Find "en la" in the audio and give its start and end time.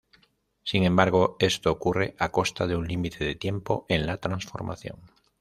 3.87-4.17